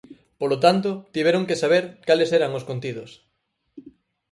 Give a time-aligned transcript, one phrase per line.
[0.39, 3.11] Polo tanto, tiveron que saber cales eran os contidos.